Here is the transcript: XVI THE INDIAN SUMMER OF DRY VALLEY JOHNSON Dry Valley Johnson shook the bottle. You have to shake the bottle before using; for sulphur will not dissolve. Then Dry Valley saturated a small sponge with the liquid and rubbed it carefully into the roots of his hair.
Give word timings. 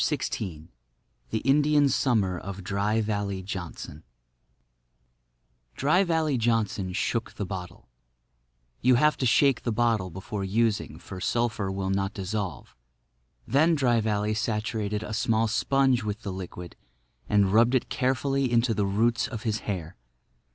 XVI 0.01 0.67
THE 1.29 1.41
INDIAN 1.41 1.87
SUMMER 1.89 2.39
OF 2.39 2.63
DRY 2.63 3.01
VALLEY 3.01 3.43
JOHNSON 3.43 4.01
Dry 5.75 6.03
Valley 6.03 6.39
Johnson 6.39 6.91
shook 6.91 7.33
the 7.33 7.45
bottle. 7.45 7.87
You 8.81 8.95
have 8.95 9.15
to 9.17 9.27
shake 9.27 9.61
the 9.61 9.71
bottle 9.71 10.09
before 10.09 10.43
using; 10.43 10.97
for 10.97 11.21
sulphur 11.21 11.69
will 11.71 11.91
not 11.91 12.15
dissolve. 12.15 12.75
Then 13.47 13.75
Dry 13.75 14.01
Valley 14.01 14.33
saturated 14.33 15.03
a 15.03 15.13
small 15.13 15.47
sponge 15.47 16.03
with 16.03 16.23
the 16.23 16.33
liquid 16.33 16.75
and 17.29 17.53
rubbed 17.53 17.75
it 17.75 17.89
carefully 17.89 18.51
into 18.51 18.73
the 18.73 18.87
roots 18.87 19.27
of 19.27 19.43
his 19.43 19.59
hair. 19.69 19.97